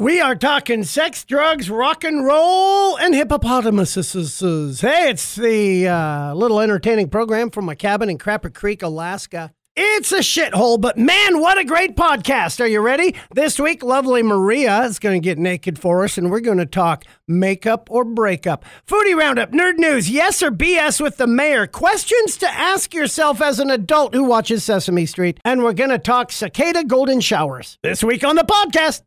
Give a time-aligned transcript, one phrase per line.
[0.00, 4.80] We are talking sex, drugs, rock and roll, and hippopotamuses.
[4.80, 9.52] Hey, it's the uh, little entertaining program from my cabin in Crapper Creek, Alaska.
[9.74, 12.60] It's a shithole, but man, what a great podcast.
[12.60, 13.16] Are you ready?
[13.34, 16.66] This week, lovely Maria is going to get naked for us, and we're going to
[16.66, 18.64] talk makeup or breakup.
[18.86, 23.58] Foodie Roundup, nerd news, yes or BS with the mayor, questions to ask yourself as
[23.58, 27.78] an adult who watches Sesame Street, and we're going to talk cicada golden showers.
[27.82, 29.02] This week on the podcast.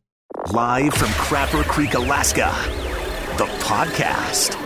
[0.52, 2.52] Live from Crapper Creek, Alaska,
[3.36, 4.56] the podcast.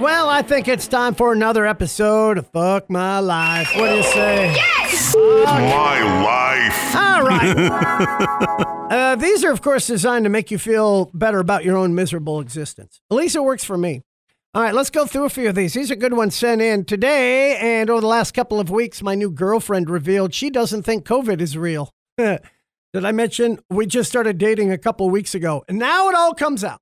[0.00, 3.70] Well, I think it's time for another episode of Fuck My Life.
[3.76, 4.54] What do you say?
[4.54, 5.14] Yes!
[5.14, 6.96] My life.
[6.96, 8.90] All right.
[8.90, 12.40] uh, these are, of course, designed to make you feel better about your own miserable
[12.40, 13.00] existence.
[13.10, 14.02] At least it works for me.
[14.54, 15.74] All right, let's go through a few of these.
[15.74, 17.56] These are good ones sent in today.
[17.58, 21.40] And over the last couple of weeks, my new girlfriend revealed she doesn't think COVID
[21.40, 21.90] is real.
[22.96, 25.62] Did I mention we just started dating a couple weeks ago?
[25.68, 26.80] And now it all comes out.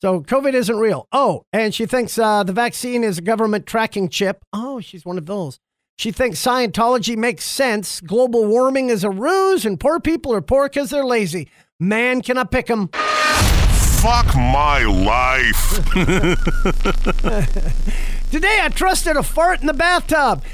[0.00, 1.08] So COVID isn't real.
[1.10, 4.44] Oh, and she thinks uh, the vaccine is a government tracking chip.
[4.52, 5.58] Oh, she's one of those.
[5.98, 8.00] She thinks Scientology makes sense.
[8.00, 11.50] Global warming is a ruse, and poor people are poor because they're lazy.
[11.80, 12.90] Man cannot pick them.
[12.92, 15.84] Fuck my life.
[18.30, 20.44] Today I trusted a fart in the bathtub.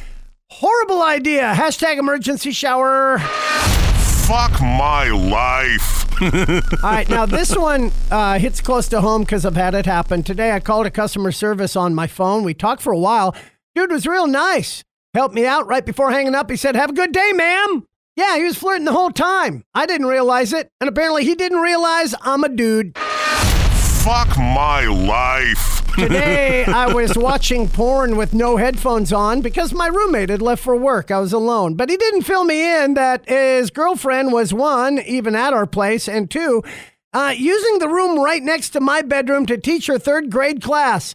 [0.48, 1.52] Horrible idea.
[1.54, 3.20] Hashtag emergency shower.
[4.26, 6.22] Fuck my life.
[6.82, 10.22] All right, now this one uh, hits close to home because I've had it happen.
[10.22, 12.42] Today I called a customer service on my phone.
[12.42, 13.36] We talked for a while.
[13.74, 14.82] Dude was real nice.
[15.12, 16.50] Helped me out right before hanging up.
[16.50, 17.86] He said, Have a good day, ma'am.
[18.16, 19.62] Yeah, he was flirting the whole time.
[19.74, 20.70] I didn't realize it.
[20.80, 22.96] And apparently he didn't realize I'm a dude.
[24.04, 25.82] Fuck my life.
[25.96, 30.76] Today, I was watching porn with no headphones on because my roommate had left for
[30.76, 31.10] work.
[31.10, 31.74] I was alone.
[31.74, 36.06] But he didn't fill me in that his girlfriend was one, even at our place,
[36.06, 36.62] and two,
[37.14, 41.14] uh, using the room right next to my bedroom to teach her third grade class.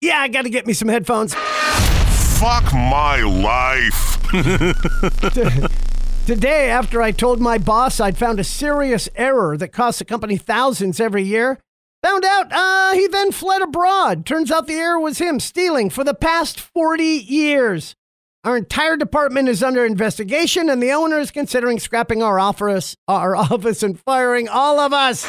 [0.00, 1.34] Yeah, I got to get me some headphones.
[1.34, 4.22] Fuck my life.
[6.26, 10.36] Today, after I told my boss I'd found a serious error that costs the company
[10.36, 11.58] thousands every year,
[12.02, 14.26] found out uh, he then fled abroad.
[14.26, 17.94] Turns out the error was him stealing for the past 40 years.
[18.42, 23.36] Our entire department is under investigation, and the owner is considering scrapping our office, our
[23.52, 25.26] office and firing all of us.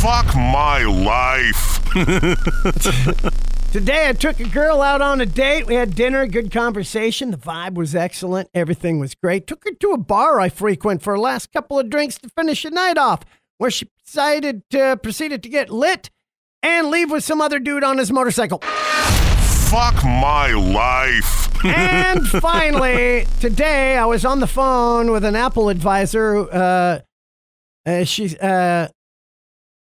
[0.00, 1.78] Fuck my life.
[3.72, 5.68] Today, I took a girl out on a date.
[5.68, 7.30] We had dinner, good conversation.
[7.30, 8.50] The vibe was excellent.
[8.52, 9.46] Everything was great.
[9.46, 12.64] Took her to a bar I frequent for a last couple of drinks to finish
[12.64, 13.20] the night off,
[13.58, 16.10] where she decided to proceeded to get lit
[16.64, 18.58] and leave with some other dude on his motorcycle.
[18.58, 21.64] Fuck my life.
[21.64, 26.38] and finally, today I was on the phone with an Apple advisor.
[26.52, 26.98] Uh,
[27.86, 28.88] uh, she, uh,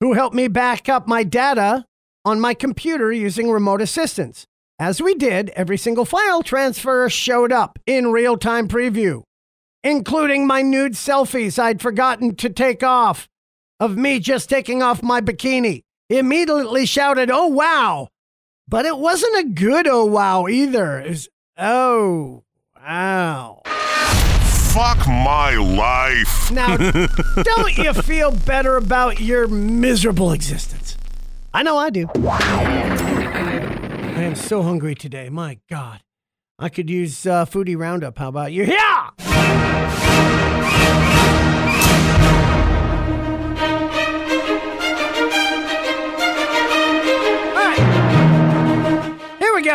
[0.01, 1.85] who helped me back up my data
[2.25, 4.45] on my computer using remote assistance.
[4.77, 9.23] As we did, every single file transfer showed up in real time preview,
[9.85, 13.29] including my nude selfies I'd forgotten to take off
[13.79, 15.83] of me just taking off my bikini.
[16.09, 18.09] Immediately shouted, Oh, wow.
[18.67, 20.99] But it wasn't a good oh, wow either.
[20.99, 22.43] It was, oh,
[22.75, 23.61] wow.
[24.73, 26.51] Fuck my life.
[26.51, 26.77] Now,
[27.43, 30.97] don't you feel better about your miserable existence?
[31.53, 32.07] I know I do.
[32.15, 35.29] I am so hungry today.
[35.29, 36.01] My God.
[36.59, 38.17] I could use uh, Foodie Roundup.
[38.17, 38.65] How about you?
[38.65, 39.06] Yeah!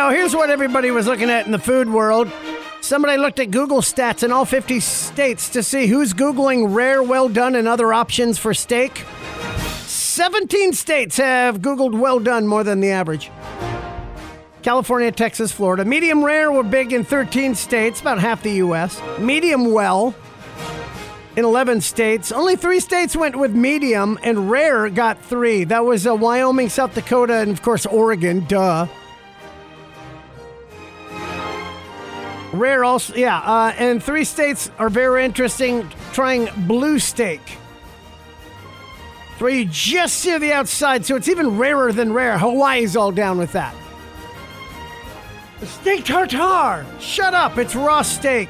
[0.03, 0.09] Go.
[0.09, 2.29] Here's what everybody was looking at in the food world.
[2.81, 7.29] Somebody looked at Google stats in all 50 states to see who's Googling rare, well
[7.29, 9.05] done, and other options for steak.
[9.85, 13.31] 17 states have Googled well done more than the average.
[14.61, 15.85] California, Texas, Florida.
[15.85, 19.01] Medium rare were big in 13 states, about half the U.S.
[19.19, 20.13] Medium well
[21.37, 22.29] in 11 states.
[22.29, 25.63] Only three states went with medium, and rare got three.
[25.63, 28.43] That was uh, Wyoming, South Dakota, and of course, Oregon.
[28.49, 28.87] Duh.
[32.53, 33.39] Rare also, yeah.
[33.39, 37.41] Uh, and three states are very interesting trying blue steak.
[39.39, 42.37] Where you just see the outside, so it's even rarer than rare.
[42.37, 43.75] Hawaii's all down with that.
[45.63, 46.85] Steak tartare.
[46.99, 48.47] Shut up, it's raw steak.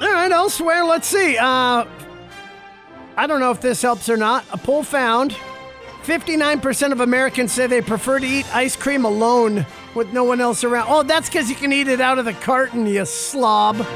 [0.00, 1.36] All right, elsewhere, let's see.
[1.36, 1.84] Uh,
[3.16, 4.46] I don't know if this helps or not.
[4.50, 5.36] A poll found
[6.02, 10.64] 59% of Americans say they prefer to eat ice cream alone with no one else
[10.64, 10.86] around.
[10.88, 13.86] Oh, that's because you can eat it out of the carton, you slob.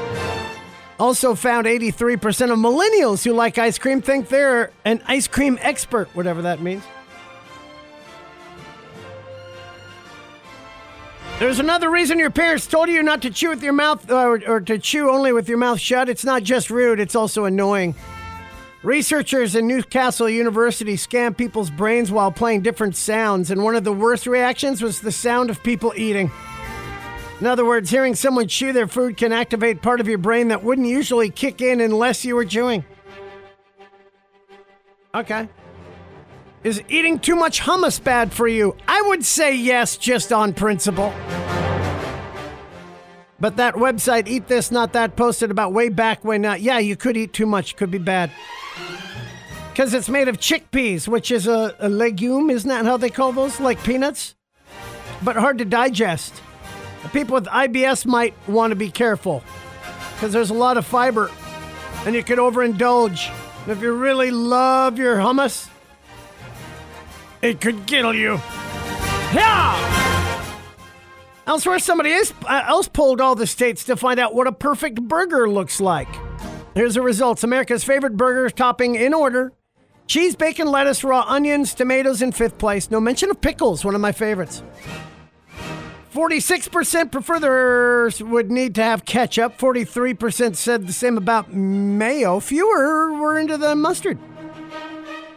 [0.99, 6.07] Also found 83% of millennials who like ice cream think they're an ice cream expert,
[6.15, 6.83] whatever that means.
[11.39, 14.41] There's another reason your parents told you not to chew with your mouth uh, or,
[14.47, 16.07] or to chew only with your mouth shut.
[16.07, 17.93] It's not just rude, it's also annoying.
[18.85, 23.91] Researchers in Newcastle University scanned people's brains while playing different sounds, and one of the
[23.91, 26.29] worst reactions was the sound of people eating.
[27.41, 30.63] In other words, hearing someone chew their food can activate part of your brain that
[30.63, 32.85] wouldn't usually kick in unless you were chewing.
[35.15, 35.49] Okay.
[36.63, 38.77] Is eating too much hummus bad for you?
[38.87, 41.11] I would say yes, just on principle.
[43.39, 46.95] But that website, Eat This Not That, posted about way back when, uh, yeah, you
[46.95, 48.29] could eat too much, could be bad.
[49.71, 53.33] Because it's made of chickpeas, which is a, a legume, isn't that how they call
[53.33, 53.59] those?
[53.59, 54.35] Like peanuts?
[55.21, 56.41] But hard to digest.
[57.11, 59.43] People with IBS might want to be careful
[60.13, 61.29] because there's a lot of fiber
[62.05, 63.29] and you could overindulge.
[63.63, 65.69] And if you really love your hummus,
[67.41, 68.39] it could kill you.
[69.33, 69.95] Yeah!
[71.47, 75.01] Elsewhere, somebody else, uh, else polled all the states to find out what a perfect
[75.01, 76.07] burger looks like.
[76.75, 79.53] Here's the results America's favorite burger topping in order
[80.07, 82.91] cheese, bacon, lettuce, raw onions, tomatoes in fifth place.
[82.91, 84.61] No mention of pickles, one of my favorites.
[86.13, 89.57] 46% prefer theirs would need to have ketchup.
[89.57, 92.41] 43% said the same about mayo.
[92.41, 94.17] Fewer were into the mustard.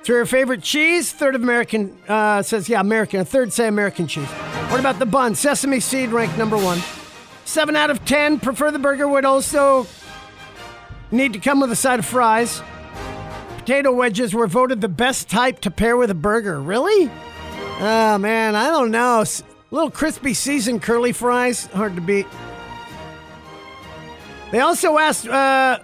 [0.02, 1.12] So your favorite cheese?
[1.12, 3.20] Third of American uh, says, yeah, American.
[3.20, 4.28] A third say American cheese.
[4.70, 5.34] What about the bun?
[5.36, 6.80] Sesame seed ranked number one.
[7.44, 9.86] Seven out of ten prefer the burger would also
[11.10, 12.62] need to come with a side of fries.
[13.58, 16.60] Potato wedges were voted the best type to pair with a burger.
[16.60, 17.10] Really?
[17.80, 19.24] Oh, man, I don't know.
[19.70, 22.26] Little crispy seasoned curly fries, hard to beat.
[24.50, 25.80] They also asked, uh,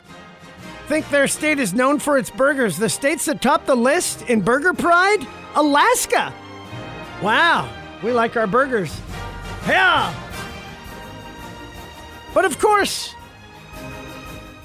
[0.87, 2.79] think their state is known for its burgers.
[2.79, 5.27] The states that top the list in burger pride?
[5.55, 6.33] Alaska.
[7.23, 7.69] Wow,
[8.03, 8.99] we like our burgers.
[9.67, 10.15] Yeah.
[12.33, 13.14] But of course,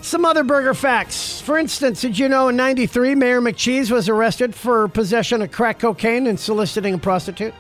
[0.10, 1.40] some other burger facts.
[1.40, 5.78] For instance, did you know in 93 Mayor McCheese was arrested for possession of crack
[5.78, 7.54] cocaine and soliciting a prostitute?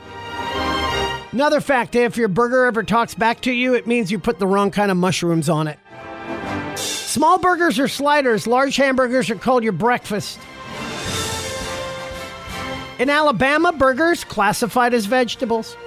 [1.31, 4.48] Another fact if your burger ever talks back to you, it means you put the
[4.48, 5.78] wrong kind of mushrooms on it.
[6.75, 10.40] Small burgers are sliders, large hamburgers are called your breakfast.
[12.98, 15.78] In Alabama, burgers classified as vegetables.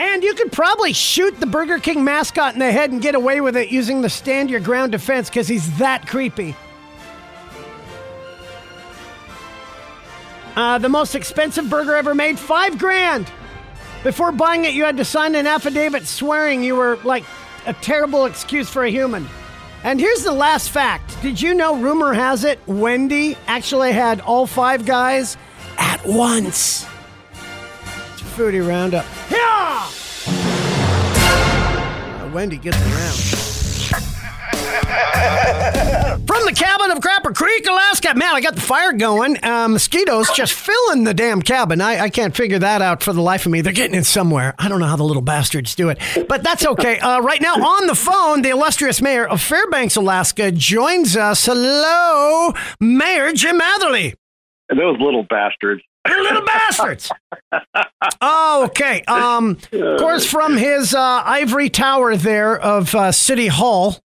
[0.00, 3.42] And you could probably shoot the Burger King mascot in the head and get away
[3.42, 6.56] with it using the stand your ground defense because he's that creepy.
[10.56, 13.30] Uh, the most expensive burger ever made, five grand.
[14.02, 17.24] Before buying it, you had to sign an affidavit swearing you were like
[17.66, 19.28] a terrible excuse for a human.
[19.84, 21.20] And here's the last fact.
[21.20, 25.36] Did you know, rumor has it, Wendy actually had all five guys
[25.76, 26.86] at once?
[28.40, 29.04] It's foodie roundup.
[29.30, 29.86] Yeah!
[32.24, 33.16] Uh, Wendy gets around.
[36.26, 38.14] From the cabin of Crapper Creek, Alaska.
[38.14, 39.36] Man, I got the fire going.
[39.44, 41.82] Uh, mosquitoes just filling the damn cabin.
[41.82, 43.60] I, I can't figure that out for the life of me.
[43.60, 44.54] They're getting in somewhere.
[44.58, 46.98] I don't know how the little bastards do it, but that's okay.
[46.98, 51.44] Uh, right now on the phone, the illustrious mayor of Fairbanks, Alaska, joins us.
[51.44, 54.14] Hello, Mayor Jim Matherly.
[54.70, 55.82] Those little bastards.
[56.04, 57.10] They're little bastards.
[58.20, 59.02] Oh, okay.
[59.02, 63.98] Um, of course, from his uh, ivory tower there of uh, City Hall,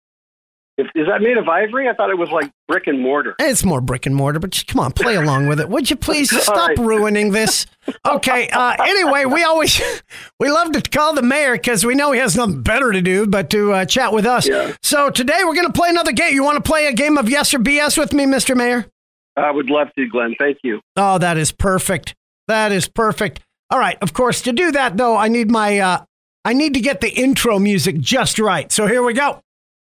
[0.78, 1.88] Is, is that made of ivory?
[1.88, 3.34] I thought it was like brick and mortar.
[3.38, 5.68] It's more brick and mortar, but just, come on, play along with it.
[5.68, 6.78] Would you please stop right.
[6.78, 7.66] ruining this?
[8.06, 8.48] Okay.
[8.48, 9.80] Uh, anyway, we always
[10.40, 13.26] we love to call the mayor because we know he has nothing better to do
[13.26, 14.48] but to uh, chat with us.
[14.48, 14.74] Yeah.
[14.82, 16.32] So today we're going to play another game.
[16.34, 18.86] You want to play a game of yes or BS with me, Mister Mayor?
[19.36, 20.34] I would love to, Glenn.
[20.38, 20.80] Thank you.
[20.96, 22.14] Oh, that is perfect.
[22.48, 23.40] That is perfect.
[23.70, 23.96] All right.
[24.02, 26.04] Of course, to do that though, I need my uh,
[26.44, 28.70] I need to get the intro music just right.
[28.70, 29.40] So here we go.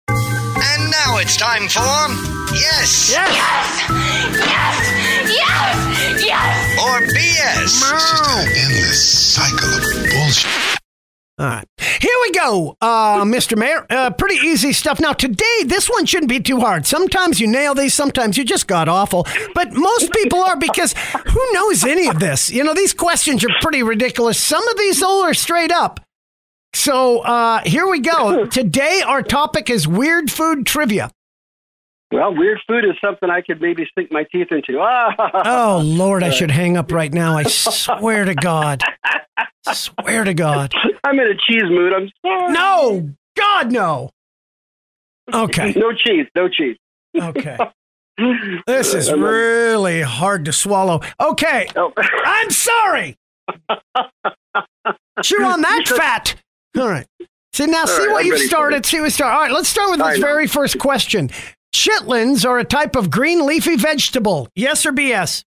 [0.09, 1.81] And now it's time for
[2.55, 3.13] Yes Yes.
[3.13, 3.89] Yes!
[5.29, 6.25] Yes!
[6.25, 6.79] Yes!
[6.83, 7.63] or BS.
[7.63, 10.79] It's just an endless cycle of bullshit.
[11.39, 11.69] All right.
[11.79, 13.57] Here we go, uh, Mr.
[13.57, 13.87] Mayor.
[13.89, 14.99] Uh, pretty easy stuff.
[14.99, 16.85] Now, today, this one shouldn't be too hard.
[16.85, 19.25] Sometimes you nail these, sometimes you just got awful.
[19.55, 20.95] But most people are because
[21.27, 22.51] who knows any of this?
[22.51, 24.39] You know, these questions are pretty ridiculous.
[24.39, 26.01] Some of these, though, are straight up.
[26.75, 28.47] So uh, here we go.
[28.47, 31.11] Today, our topic is weird food trivia.
[32.11, 34.79] Well, weird food is something I could maybe sink my teeth into.
[35.45, 37.37] Oh, Lord, I should hang up right now.
[37.37, 38.83] I swear to God.
[39.73, 40.73] Swear to God.
[41.05, 41.93] I'm in a cheese mood.
[41.93, 42.53] I'm sorry.
[42.53, 44.11] No, God, no.
[45.33, 45.75] Okay.
[45.77, 46.27] No cheese.
[46.35, 46.77] No cheese.
[47.21, 47.59] Okay.
[48.67, 51.03] This is really hard to swallow.
[51.21, 51.69] Okay.
[51.77, 51.93] Oh.
[52.25, 53.17] I'm sorry.
[55.23, 56.35] Chew on that fat.
[56.77, 57.07] All right.
[57.53, 58.87] See now, see right, what I'm you ready for started.
[58.87, 59.35] See what you started.
[59.37, 61.31] All right, let's start with this very first question.
[61.75, 64.49] Chitlins are a type of green leafy vegetable.
[64.55, 65.45] Yes or BS?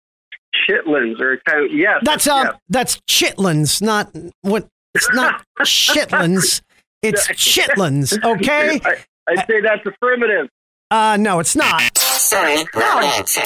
[0.68, 2.00] Chitlins are a kind of yes.
[2.02, 2.54] That's uh, yes.
[2.68, 4.66] that's chitlins, not what.
[4.94, 6.62] It's not shitlins.
[7.02, 8.22] It's chitlins.
[8.24, 8.80] Okay.
[8.84, 8.96] I,
[9.28, 10.48] I'd say that's affirmative.
[10.90, 11.82] Uh, no, it's not.
[11.98, 13.42] Sorry, wrong answer.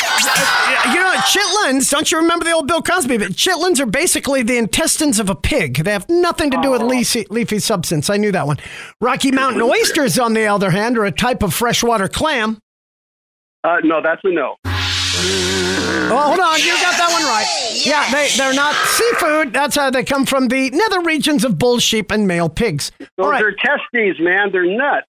[0.91, 3.19] You know, chitlins, don't you remember the old Bill Cosby?
[3.19, 5.83] But chitlins are basically the intestines of a pig.
[5.83, 8.09] They have nothing to do with leafy, leafy substance.
[8.09, 8.59] I knew that one.
[9.01, 12.59] Rocky Mountain oysters, on the other hand, are a type of freshwater clam.
[13.65, 14.55] Uh, no, that's a no.
[14.65, 16.59] Oh, hold on.
[16.61, 17.47] You got that one right.
[17.85, 19.53] Yeah, they, they're not seafood.
[19.53, 22.93] That's how they come from the nether regions of bull, sheep, and male pigs.
[23.01, 23.43] Those All right.
[23.43, 24.53] are testes, man.
[24.53, 25.07] They're nuts.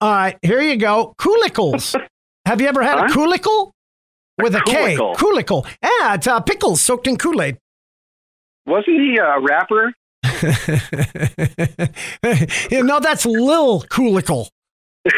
[0.00, 1.14] All right, here you go.
[1.18, 1.94] Coolicles.
[2.46, 3.08] Have you ever had a Huh?
[3.08, 3.72] coolicle?
[4.40, 4.96] With a K.
[4.96, 5.66] coolicle?
[5.82, 7.58] Yeah, it's uh, pickles soaked in Kool Aid.
[8.66, 9.92] Wasn't he a rapper?
[12.70, 14.48] you know, that's Lil Coolicle.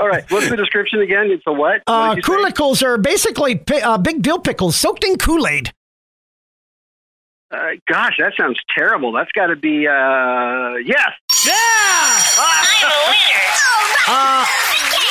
[0.00, 0.24] All right.
[0.30, 1.30] What's the description again?
[1.30, 1.82] It's a what?
[1.86, 2.86] Uh, What did you say?
[2.86, 5.72] are basically pi- uh, big dill pickles soaked in Kool Aid.
[7.50, 9.10] Uh, gosh, that sounds terrible.
[9.12, 11.10] That's got to be uh, yes.
[14.12, 14.44] Uh,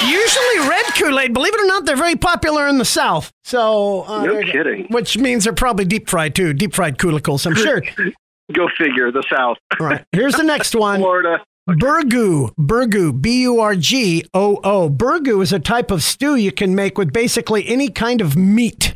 [0.06, 3.32] usually red Kool Aid, believe it or not, they're very popular in the South.
[3.44, 4.52] So, uh, No there you go.
[4.52, 4.88] kidding.
[4.90, 6.54] Which means they're probably deep fried too.
[6.54, 7.82] Deep fried coolicles, I'm sure.
[8.54, 9.12] Go figure.
[9.12, 11.00] The South, All right, here's the next one.
[11.00, 11.44] Florida.
[11.70, 14.90] Burgoo, burgoo, B U R G O O.
[14.90, 18.96] Burgoo is a type of stew you can make with basically any kind of meat.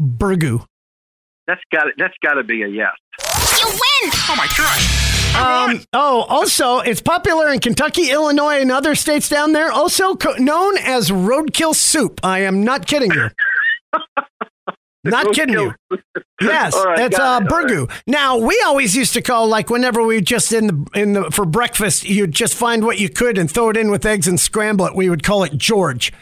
[0.00, 0.64] Burgoo.
[1.48, 2.92] That's got That's got to be a yes.
[3.58, 4.12] You win!
[4.28, 5.08] Oh my gosh.
[5.34, 9.70] Um, oh, also, it's popular in Kentucky, Illinois, and other states down there.
[9.72, 12.20] Also co- known as roadkill soup.
[12.22, 13.30] I am not kidding you.
[15.04, 15.74] not kidding you.
[16.40, 17.50] Yes, All right, it's uh, it.
[17.52, 17.68] All right.
[17.68, 17.90] burgoo.
[18.06, 21.44] Now we always used to call like whenever we just in the in the for
[21.44, 24.86] breakfast, you'd just find what you could and throw it in with eggs and scramble
[24.86, 24.94] it.
[24.94, 26.12] We would call it George.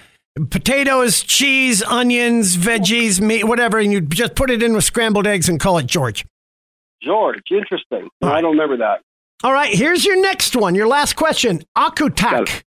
[0.50, 5.48] Potatoes, cheese, onions, veggies, meat, whatever, and you just put it in with scrambled eggs
[5.48, 6.26] and call it George.
[7.02, 8.08] George, interesting.
[8.22, 9.00] I don't remember that.
[9.44, 10.74] All right, here's your next one.
[10.74, 11.62] Your last question.
[11.76, 12.62] Akutak.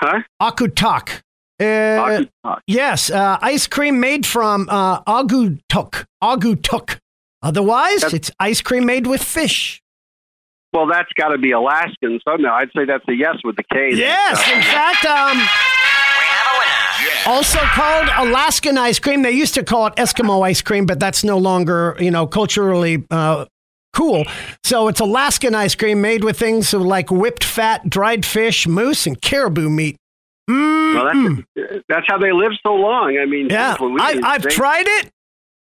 [0.00, 0.20] Huh?
[0.40, 1.22] Akutak.
[1.60, 2.58] Uh, Akutak.
[2.66, 6.04] yes, uh, ice cream made from uh, agutuk.
[6.22, 6.98] Agutuk.
[7.42, 9.80] Otherwise, That's- it's ice cream made with fish.
[10.72, 12.54] Well, that's got to be Alaskan somehow.
[12.54, 13.90] I'd say that's a yes with the K.
[13.92, 15.36] Yes, in fact, um,
[17.26, 19.22] also called Alaskan ice cream.
[19.22, 23.04] They used to call it Eskimo ice cream, but that's no longer, you know, culturally
[23.10, 23.46] uh,
[23.92, 24.24] cool.
[24.64, 29.20] So it's Alaskan ice cream made with things like whipped fat, dried fish, moose, and
[29.20, 29.96] caribou meat.
[30.48, 33.16] Mm, Well, that's, that's how they live so long.
[33.18, 35.10] I mean, yeah, I, I've they- tried it.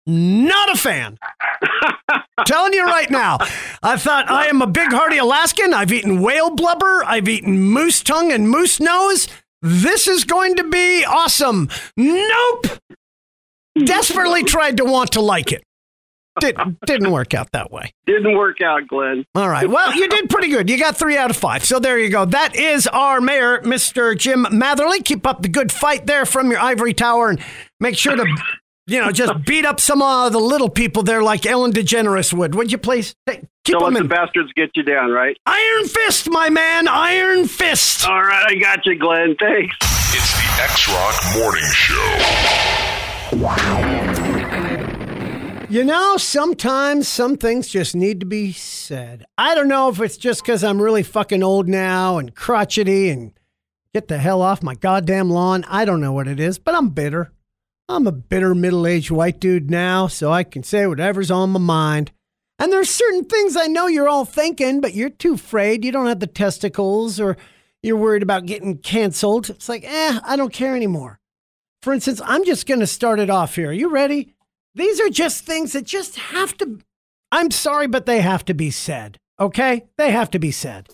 [0.08, 1.20] Not a fan.
[2.46, 3.38] Telling you right now,
[3.84, 5.72] I thought I am a big hearty Alaskan.
[5.74, 7.04] I've eaten whale blubber.
[7.06, 9.28] I've eaten moose tongue and moose nose.
[9.62, 11.70] This is going to be awesome.
[11.98, 12.68] Nope.
[13.86, 15.64] Desperately tried to want to like it.
[16.40, 17.92] Did, didn't work out that way.
[18.06, 19.26] Didn't work out, Glenn.
[19.36, 19.70] All right.
[19.70, 20.70] Well, you did pretty good.
[20.70, 21.66] You got three out of five.
[21.66, 22.24] So there you go.
[22.24, 24.18] That is our mayor, Mr.
[24.18, 25.04] Jim Matherly.
[25.04, 27.42] Keep up the good fight there from your ivory tower and
[27.82, 28.26] make sure to,
[28.90, 32.56] you know, just beat up some of the little people there like Ellen DeGeneres would.
[32.56, 33.16] Would you please?
[33.26, 35.38] Hey, Keep Don't them let the bastards get you down, right?
[35.46, 36.88] Iron Fist, my man.
[36.88, 38.08] Iron Fist.
[38.08, 39.36] All right, I got you, Glenn.
[39.40, 39.76] Thanks.
[39.82, 42.16] It's the X Rock Morning Show.
[45.70, 49.26] You know, sometimes some things just need to be said.
[49.38, 53.34] I don't know if it's just because I'm really fucking old now and crotchety and
[53.94, 55.64] get the hell off my goddamn lawn.
[55.68, 57.32] I don't know what it is, but I'm bitter.
[57.90, 61.60] I'm a bitter middle aged white dude now, so I can say whatever's on my
[61.60, 62.12] mind.
[62.60, 65.84] And there's certain things I know you're all thinking, but you're too afraid.
[65.84, 67.36] You don't have the testicles or
[67.82, 69.50] you're worried about getting canceled.
[69.50, 71.20] It's like, eh, I don't care anymore.
[71.82, 73.70] For instance, I'm just going to start it off here.
[73.70, 74.36] Are you ready?
[74.76, 76.80] These are just things that just have to,
[77.32, 79.18] I'm sorry, but they have to be said.
[79.40, 79.88] Okay?
[79.98, 80.90] They have to be said.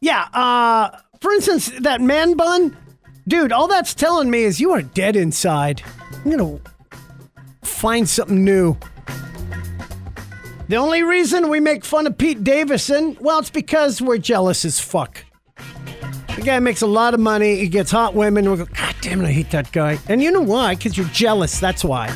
[0.00, 2.76] Yeah, uh, for instance, that man bun,
[3.26, 5.82] dude, all that's telling me is you are dead inside.
[6.24, 6.60] I'm gonna
[7.62, 8.76] find something new.
[10.68, 14.80] The only reason we make fun of Pete Davidson, well, it's because we're jealous as
[14.80, 15.24] fuck.
[16.36, 17.56] The guy makes a lot of money.
[17.56, 18.50] He gets hot women.
[18.50, 19.98] We go, God damn it, I hate that guy.
[20.08, 20.74] And you know why?
[20.74, 21.60] Because you're jealous.
[21.60, 22.14] That's why.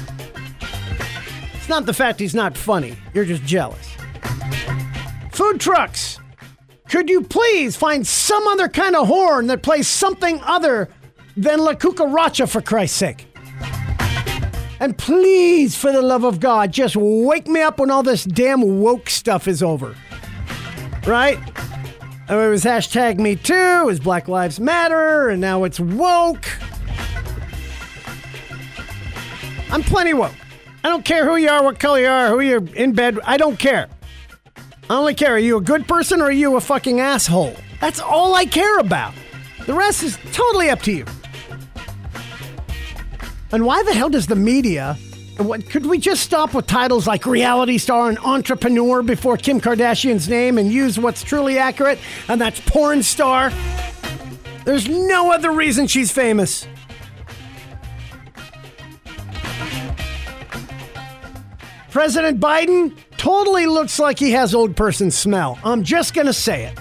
[1.55, 2.97] It's not the fact he's not funny.
[3.13, 3.87] You're just jealous.
[5.31, 6.19] Food trucks.
[6.89, 10.89] Could you please find some other kind of horn that plays something other
[11.43, 13.27] than La Cucaracha, for Christ's sake?
[14.81, 18.81] And please, for the love of God, just wake me up when all this damn
[18.81, 19.97] woke stuff is over.
[21.07, 21.39] Right?
[22.29, 26.47] Oh, It was hashtag Me Too, it was Black Lives Matter, and now it's woke.
[29.71, 30.35] I'm plenty woke.
[30.85, 33.19] I don't care who you are, what color you are, who you're in bed.
[33.25, 33.89] I don't care.
[34.89, 35.33] I only care.
[35.35, 37.55] Are you a good person or are you a fucking asshole?
[37.81, 39.13] That's all I care about.
[39.67, 41.05] The rest is totally up to you.
[43.51, 44.97] And why the hell does the media?
[45.39, 50.29] What, could we just stop with titles like reality star and entrepreneur before Kim Kardashian's
[50.29, 53.53] name and use what's truly accurate, and that's porn star?
[54.65, 56.67] There's no other reason she's famous.
[61.91, 65.59] President Biden totally looks like he has old person smell.
[65.65, 66.79] I'm just going to say it.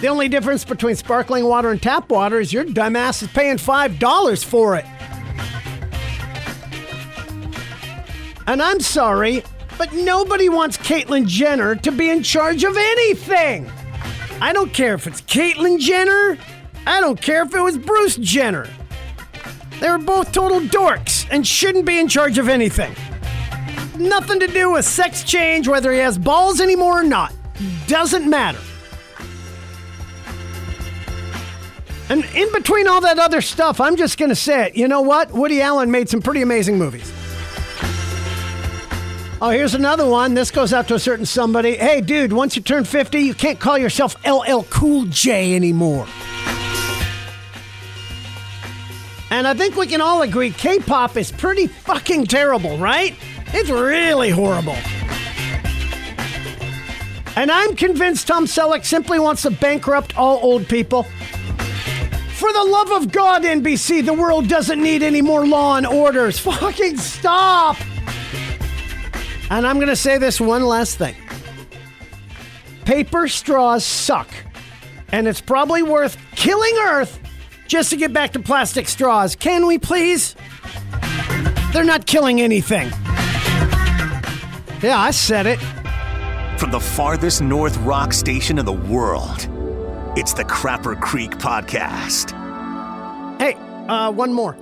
[0.00, 4.44] The only difference between sparkling water and tap water is your dumbass is paying $5
[4.44, 4.84] for it.
[8.46, 9.42] And I'm sorry,
[9.78, 13.70] but nobody wants Caitlyn Jenner to be in charge of anything.
[14.40, 16.36] I don't care if it's Caitlyn Jenner.
[16.86, 18.68] I don't care if it was Bruce Jenner.
[19.80, 22.94] They were both total dorks and shouldn't be in charge of anything.
[23.98, 27.32] Nothing to do with sex change, whether he has balls anymore or not.
[27.86, 28.60] Doesn't matter.
[32.08, 34.76] And in between all that other stuff, I'm just going to say it.
[34.76, 35.32] You know what?
[35.32, 37.12] Woody Allen made some pretty amazing movies.
[39.42, 40.34] Oh, here's another one.
[40.34, 41.76] This goes out to a certain somebody.
[41.76, 46.06] Hey, dude, once you turn 50, you can't call yourself LL Cool J anymore.
[49.30, 53.14] And I think we can all agree K pop is pretty fucking terrible, right?
[53.48, 54.76] It's really horrible.
[57.36, 61.06] And I'm convinced Tom Selleck simply wants to bankrupt all old people.
[62.36, 66.38] For the love of God, NBC, the world doesn't need any more law and orders.
[66.38, 67.78] Fucking stop!
[69.48, 71.16] And I'm going to say this one last thing
[72.84, 74.28] paper straws suck.
[75.12, 77.18] And it's probably worth killing Earth
[77.66, 79.34] just to get back to plastic straws.
[79.34, 80.36] Can we please?
[81.72, 82.88] They're not killing anything.
[84.82, 85.58] Yeah, I said it.
[86.58, 89.45] From the farthest north rock station in the world,
[90.16, 92.30] it's the Crapper Creek Podcast.
[93.38, 93.54] Hey,
[93.88, 94.56] uh, one more.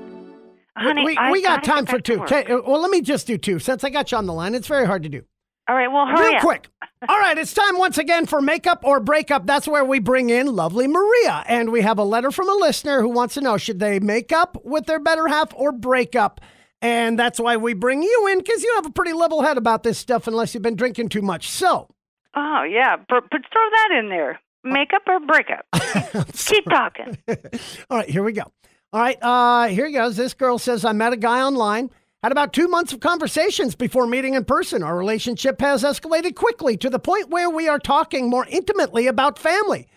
[0.77, 2.21] Honey, we, I we got gotta time for two.
[2.23, 4.55] Okay, well, let me just do two since I got you on the line.
[4.55, 5.23] It's very hard to do.
[5.69, 6.43] All right, well, hurry Real up.
[6.43, 6.69] quick.
[7.09, 9.47] All right, it's time once again for makeup or breakup.
[9.47, 11.45] That's where we bring in lovely Maria.
[11.47, 14.33] And we have a letter from a listener who wants to know should they make
[14.33, 16.41] up with their better half or break up?
[16.83, 19.85] And that's why we bring you in because you have a pretty level head about
[19.85, 21.49] this stuff unless you've been drinking too much.
[21.49, 21.89] So,
[22.37, 22.97] Oh, yeah.
[22.97, 24.41] But, but throw that in there.
[24.65, 25.67] Makeup or breakup?
[26.33, 27.19] Keep talking.
[27.91, 28.51] all right, here we go.
[28.93, 30.17] All right, uh, here goes.
[30.17, 31.91] This girl says, I met a guy online,
[32.23, 34.83] had about two months of conversations before meeting in person.
[34.83, 39.39] Our relationship has escalated quickly to the point where we are talking more intimately about
[39.39, 39.89] family.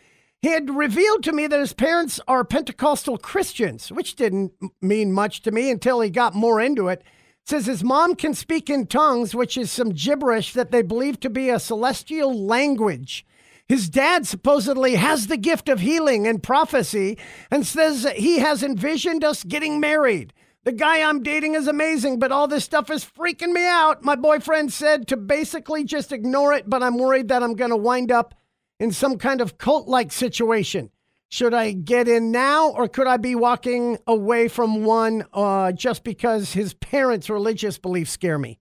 [0.42, 5.42] He had revealed to me that his parents are Pentecostal Christians, which didn't mean much
[5.44, 7.04] to me until he got more into it.
[7.46, 11.30] Says his mom can speak in tongues, which is some gibberish that they believe to
[11.30, 13.26] be a celestial language.
[13.68, 17.18] His dad supposedly has the gift of healing and prophecy
[17.52, 20.34] and says he has envisioned us getting married.
[20.64, 24.04] The guy I'm dating is amazing, but all this stuff is freaking me out.
[24.04, 27.78] My boyfriend said to basically just ignore it, but I'm worried that I'm going to
[27.78, 28.36] wind up
[28.80, 30.90] in some kind of cult like situation.
[31.30, 36.06] Should I get in now, or could I be walking away from one uh, just
[36.06, 38.60] because his parents' religious beliefs scare me?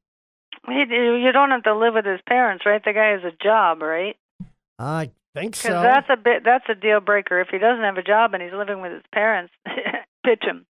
[0.68, 2.82] You don't have to live with his parents, right?
[2.84, 4.16] The guy has a job, right?
[4.78, 5.82] I think Because so.
[5.82, 7.40] that's a bit that's a deal breaker.
[7.40, 9.52] If he doesn't have a job and he's living with his parents,
[10.24, 10.66] pitch him.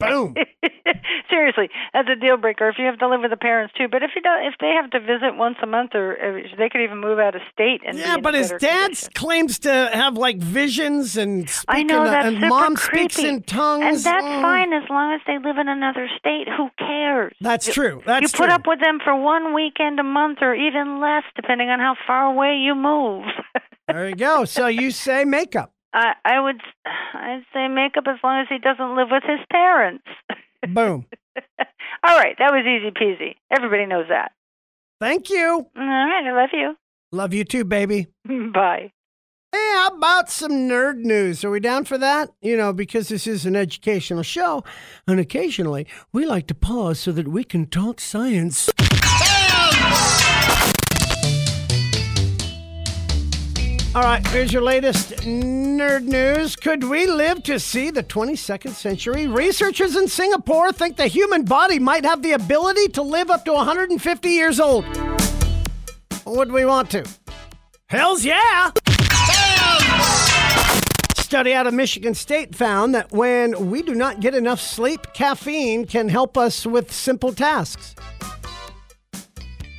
[0.00, 0.34] Boom.
[1.30, 3.86] Seriously, that's a deal breaker if you have to live with the parents too.
[3.88, 6.68] But if you don't, if they have to visit once a month, or uh, they
[6.68, 9.08] could even move out of state and Yeah, but his dad condition.
[9.14, 13.08] claims to have like visions and speak I know in a- that's and mom creepy.
[13.14, 13.84] speaks in tongues.
[13.84, 14.42] and that's Mm.
[14.42, 16.48] fine as long as they live in another state.
[16.56, 17.34] Who cares?
[17.40, 18.02] That's You- true.
[18.04, 18.54] That's you put true.
[18.54, 22.24] up with them for one weekend a month, or even less, depending on how far
[22.26, 23.24] away you move.
[23.88, 24.44] There you go.
[24.44, 25.72] So you say makeup.
[25.92, 30.04] I I would I'd say makeup as long as he doesn't live with his parents.
[30.68, 31.06] Boom.
[32.02, 33.36] All right, that was easy peasy.
[33.50, 34.32] Everybody knows that.
[35.00, 35.66] Thank you.
[35.76, 36.76] All right, I love you.
[37.12, 38.06] Love you too, baby.
[38.26, 38.92] Bye.
[39.52, 41.44] Hey, how about some nerd news?
[41.44, 42.30] Are we down for that?
[42.40, 44.62] You know, because this is an educational show,
[45.08, 48.70] and occasionally we like to pause so that we can talk science.
[53.92, 56.54] All right, here's your latest nerd news.
[56.54, 59.26] Could we live to see the 22nd century?
[59.26, 63.52] Researchers in Singapore think the human body might have the ability to live up to
[63.52, 64.84] 150 years old.
[66.24, 67.04] Would we want to?
[67.88, 68.70] Hells yeah!
[71.16, 75.84] Study out of Michigan State found that when we do not get enough sleep, caffeine
[75.84, 77.96] can help us with simple tasks.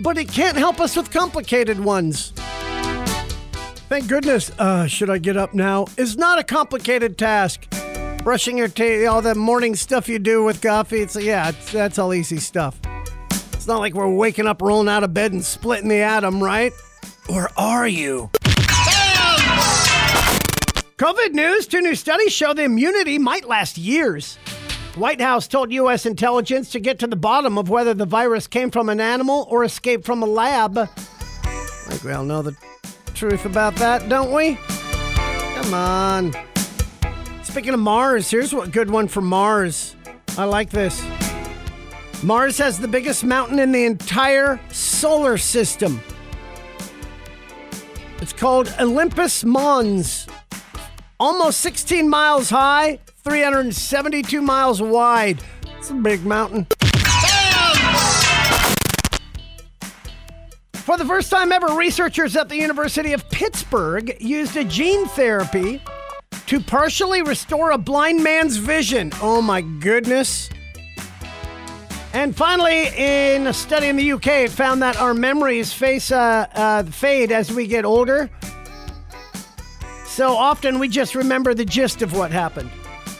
[0.01, 2.33] But it can't help us with complicated ones.
[3.91, 4.51] Thank goodness.
[4.57, 5.85] Uh, should I get up now?
[5.97, 7.69] Is not a complicated task.
[8.23, 11.01] Brushing your teeth, all that morning stuff you do with coffee.
[11.01, 12.79] It's yeah, it's, that's all easy stuff.
[13.51, 16.71] It's not like we're waking up, rolling out of bed, and splitting the atom, right?
[17.27, 18.29] Or are you?
[20.95, 21.67] COVID news.
[21.67, 24.37] Two new studies show the immunity might last years.
[24.95, 26.05] White House told U.S.
[26.05, 29.65] intelligence to get to the bottom of whether the virus came from an animal or
[29.65, 30.87] escaped from a lab.
[31.89, 32.55] Think we all know the
[33.21, 34.57] truth about that, don't we?
[35.61, 36.33] Come on.
[37.43, 39.95] Speaking of Mars, here's what good one for Mars.
[40.39, 41.05] I like this.
[42.23, 46.01] Mars has the biggest mountain in the entire solar system.
[48.21, 50.25] It's called Olympus Mons.
[51.19, 55.43] Almost 16 miles high, 372 miles wide.
[55.77, 56.65] It's a big mountain.
[60.91, 65.81] For the first time ever, researchers at the University of Pittsburgh used a gene therapy
[66.47, 69.13] to partially restore a blind man's vision.
[69.21, 70.49] Oh my goodness.
[72.11, 76.45] And finally, in a study in the UK, it found that our memories face uh,
[76.53, 78.29] uh, fade as we get older.
[80.07, 82.69] So often we just remember the gist of what happened.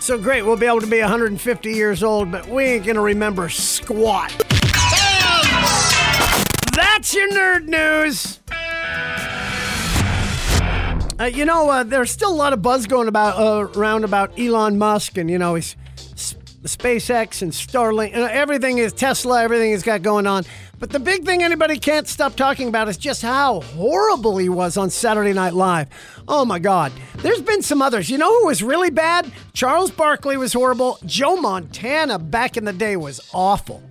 [0.01, 3.47] So great, we'll be able to be 150 years old, but we ain't gonna remember
[3.47, 4.60] squat.
[7.01, 8.39] That's your nerd news.
[11.19, 14.37] Uh, you know, uh, there's still a lot of buzz going about uh, around about
[14.37, 19.81] Elon Musk, and you know he's SpaceX and Starlink, and everything is Tesla, everything he's
[19.81, 20.43] got going on.
[20.77, 24.77] But the big thing anybody can't stop talking about is just how horrible he was
[24.77, 25.87] on Saturday Night Live.
[26.27, 26.91] Oh my God.
[27.15, 28.11] There's been some others.
[28.11, 29.33] You know who was really bad?
[29.53, 30.99] Charles Barkley was horrible.
[31.07, 33.81] Joe Montana back in the day was awful.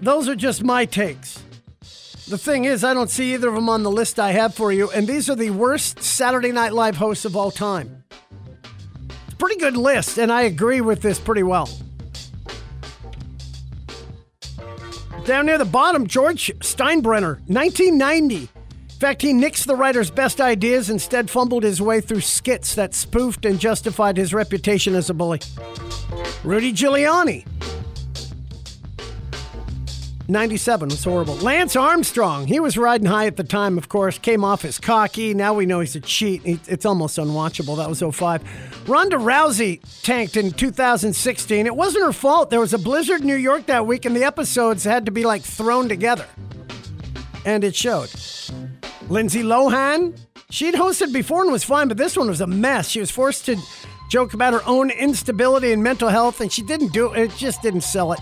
[0.00, 1.42] Those are just my takes.
[2.28, 4.72] The thing is, I don't see either of them on the list I have for
[4.72, 8.02] you, and these are the worst Saturday Night Live hosts of all time.
[9.26, 11.68] It's a pretty good list, and I agree with this pretty well.
[15.24, 18.36] Down near the bottom, George Steinbrenner, 1990.
[18.36, 18.48] In
[19.00, 23.44] fact, he nixed the writer's best ideas, instead, fumbled his way through skits that spoofed
[23.44, 25.40] and justified his reputation as a bully.
[26.42, 27.44] Rudy Giuliani,
[30.28, 31.36] 97 was horrible.
[31.36, 35.34] Lance Armstrong, he was riding high at the time, of course, came off as cocky.
[35.34, 36.42] Now we know he's a cheat.
[36.44, 37.76] It's almost unwatchable.
[37.76, 38.88] That was 05.
[38.88, 41.66] Ronda Rousey tanked in 2016.
[41.66, 42.50] It wasn't her fault.
[42.50, 45.24] There was a blizzard in New York that week, and the episodes had to be
[45.24, 46.26] like thrown together.
[47.44, 48.10] And it showed.
[49.08, 50.18] Lindsay Lohan,
[50.50, 52.88] she'd hosted before and was fine, but this one was a mess.
[52.88, 53.56] She was forced to
[54.10, 57.20] joke about her own instability and mental health, and she didn't do it.
[57.20, 58.20] It just didn't sell it.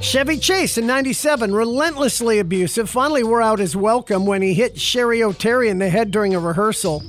[0.00, 5.20] Chevy Chase in 97, relentlessly abusive, finally wore out his welcome when he hit Cheri
[5.20, 7.02] Oteri in the head during a rehearsal.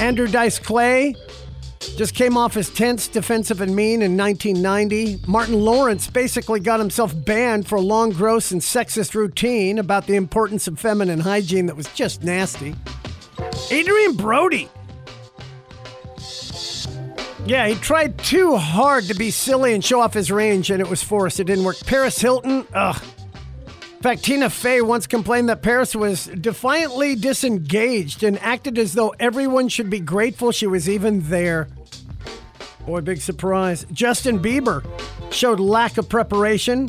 [0.00, 1.14] Andrew Dice Clay
[1.80, 5.20] just came off as tense, defensive, and mean in 1990.
[5.26, 10.16] Martin Lawrence basically got himself banned for a long, gross, and sexist routine about the
[10.16, 12.74] importance of feminine hygiene that was just nasty.
[13.70, 14.68] Adrien Brody
[17.50, 20.88] yeah, he tried too hard to be silly and show off his range, and it
[20.88, 21.40] was forced.
[21.40, 21.80] It didn't work.
[21.84, 23.02] Paris Hilton, ugh.
[23.96, 29.12] In fact, Tina Fey once complained that Paris was defiantly disengaged and acted as though
[29.18, 31.66] everyone should be grateful she was even there.
[32.86, 33.84] Boy, big surprise.
[33.92, 34.84] Justin Bieber
[35.32, 36.88] showed lack of preparation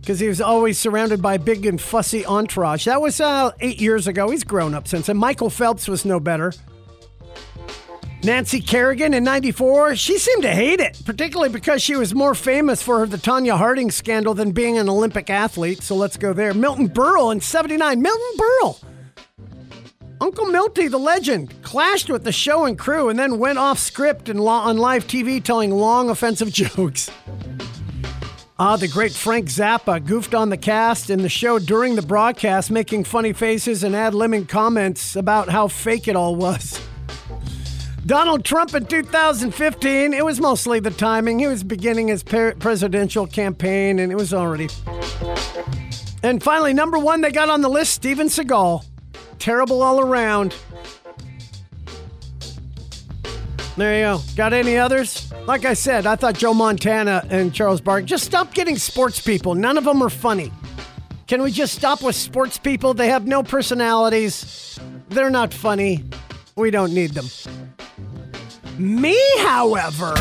[0.00, 2.84] because he was always surrounded by big and fussy entourage.
[2.84, 4.30] That was uh, eight years ago.
[4.30, 5.08] He's grown up since.
[5.08, 6.52] And Michael Phelps was no better.
[8.24, 12.82] Nancy Kerrigan in 94, she seemed to hate it, particularly because she was more famous
[12.82, 15.82] for the Tonya Harding scandal than being an Olympic athlete.
[15.82, 16.54] So let's go there.
[16.54, 18.00] Milton Berle in 79.
[18.00, 18.82] Milton Berle.
[20.22, 24.30] Uncle Milty, the legend, clashed with the show and crew and then went off script
[24.30, 27.10] and on live TV telling long, offensive jokes.
[28.58, 32.70] Ah, the great Frank Zappa goofed on the cast in the show during the broadcast,
[32.70, 36.80] making funny faces and ad libbing comments about how fake it all was.
[38.06, 41.38] Donald Trump in 2015, it was mostly the timing.
[41.38, 44.68] He was beginning his presidential campaign and it was already.
[46.22, 48.84] And finally, number one, they got on the list Steven Seagal.
[49.38, 50.54] Terrible all around.
[53.76, 54.20] There you go.
[54.36, 55.32] Got any others?
[55.46, 58.06] Like I said, I thought Joe Montana and Charles Barkley.
[58.06, 59.54] Just stop getting sports people.
[59.54, 60.52] None of them are funny.
[61.26, 62.92] Can we just stop with sports people?
[62.92, 64.78] They have no personalities.
[65.08, 66.04] They're not funny.
[66.54, 67.26] We don't need them.
[68.78, 70.14] Me, however,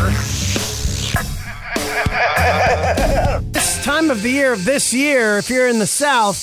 [3.49, 6.37] this time of the year of this year, if you're in the South,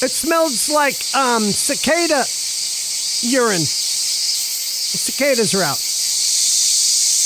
[0.00, 2.24] it smells like um, cicada
[3.28, 3.60] urine.
[3.60, 5.76] The cicadas are out.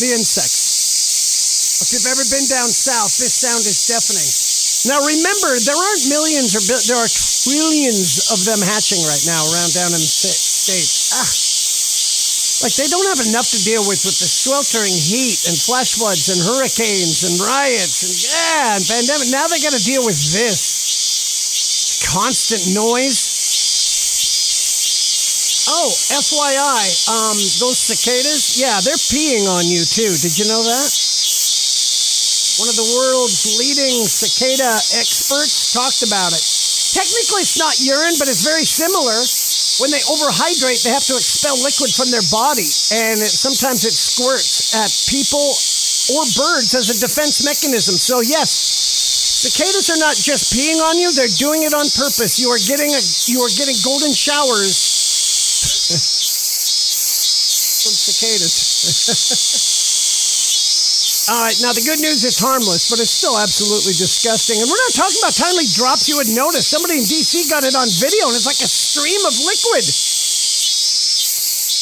[0.03, 1.87] The insects.
[1.87, 4.27] If you've ever been down south, this sound is deafening.
[4.91, 9.47] Now remember, there aren't millions or bi- there are trillions of them hatching right now
[9.47, 11.15] around down in the states.
[11.15, 11.42] Ah.
[12.63, 16.31] Like they don't have enough to deal with with the sweltering heat and flash floods
[16.31, 19.35] and hurricanes and riots and yeah and pandemic.
[19.35, 23.35] Now they got to deal with this constant noise.
[25.67, 30.15] Oh, FYI, um, those cicadas, yeah, they're peeing on you too.
[30.23, 30.91] Did you know that?
[32.63, 36.43] One of the world's leading cicada experts talked about it.
[36.95, 39.19] Technically, it's not urine, but it's very similar.
[39.83, 43.91] When they overhydrate, they have to expel liquid from their body, and it, sometimes it
[43.91, 45.43] squirts at people
[46.15, 47.99] or birds as a defense mechanism.
[47.99, 48.47] So, yes,
[49.43, 52.39] cicadas are not just peeing on you; they're doing it on purpose.
[52.39, 54.79] You are getting a, you are getting golden showers
[57.83, 59.67] from cicadas.
[61.31, 64.59] All right, now the good news is harmless, but it's still absolutely disgusting.
[64.59, 66.67] And we're not talking about tiny drops you would notice.
[66.67, 69.87] Somebody in DC got it on video, and it's like a stream of liquid.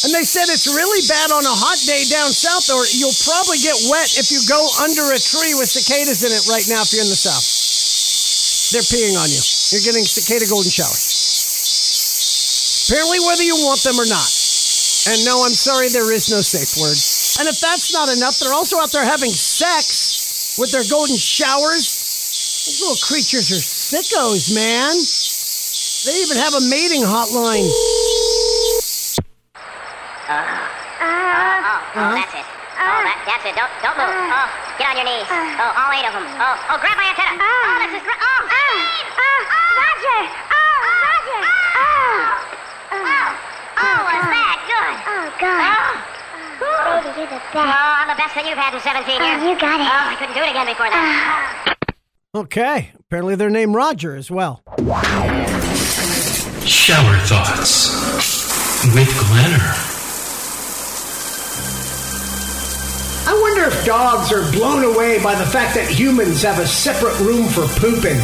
[0.05, 3.57] And they said it's really bad on a hot day down south, or you'll probably
[3.65, 6.93] get wet if you go under a tree with cicadas in it right now if
[6.93, 7.45] you're in the south.
[8.77, 9.41] They're peeing on you.
[9.73, 11.17] You're getting cicada golden showers.
[12.93, 14.29] Apparently, whether you want them or not.
[15.09, 17.01] And no, I'm sorry, there is no safe word.
[17.41, 21.89] And if that's not enough, they're also out there having sex with their golden showers.
[22.69, 24.93] These little creatures are sickos, man.
[26.05, 27.65] They even have a mating hotline.
[31.97, 32.45] Oh, that's it.
[32.77, 33.57] Oh, that, that's it.
[33.57, 34.13] Don't, don't move.
[34.13, 35.25] Oh, get on your knees.
[35.33, 36.29] Oh, all eight of them.
[36.45, 37.41] Oh, oh, grab my antenna.
[37.41, 38.21] Oh, this is great.
[38.21, 38.85] Oh, Steve!
[39.81, 40.29] Roger!
[40.45, 41.41] Oh, Roger!
[41.73, 42.37] Oh!
[43.01, 43.33] Oh,
[43.81, 44.93] oh, was that good?
[45.09, 45.73] Oh, God.
[45.73, 46.20] Oh.
[46.61, 47.55] Baby, you're the best.
[47.57, 49.41] Oh, I'm the best that you've had in 17 years.
[49.43, 49.89] you got it.
[49.89, 51.75] Oh, I couldn't do it again before that.
[52.35, 52.39] Uh.
[52.41, 54.63] Okay, apparently they're named Roger as well.
[56.65, 57.91] Shower thoughts
[58.95, 59.87] with Glenner.
[63.27, 67.19] I wonder if dogs are blown away by the fact that humans have a separate
[67.21, 68.21] room for pooping.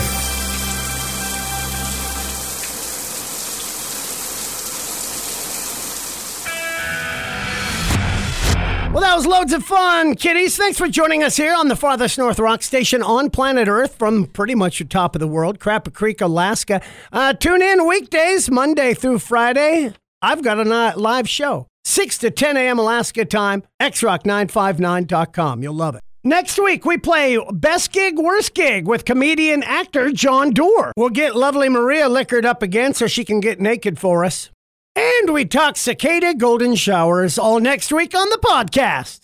[8.97, 10.57] Well, that was loads of fun, kiddies.
[10.57, 14.25] Thanks for joining us here on the farthest north rock station on planet Earth from
[14.25, 16.81] pretty much the top of the world, Crapper Creek, Alaska.
[17.13, 19.93] Uh, tune in weekdays, Monday through Friday.
[20.23, 22.79] I've got a live show, 6 to 10 a.m.
[22.79, 25.63] Alaska time, xrock959.com.
[25.63, 26.01] You'll love it.
[26.25, 30.95] Next week, we play Best Gig, Worst Gig with comedian actor John Doerr.
[30.97, 34.51] We'll get lovely Maria liquored up again so she can get naked for us.
[34.97, 39.21] And we talk cicada golden showers all next week on the podcast.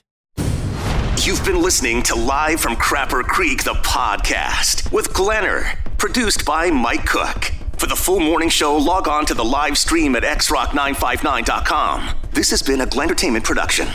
[1.27, 7.07] You've been listening to Live from Crapper Creek, the podcast with Glenner, produced by Mike
[7.07, 7.53] Cook.
[7.79, 12.11] For the full morning show, log on to the live stream at xrock959.com.
[12.33, 13.87] This has been a Glen Entertainment production.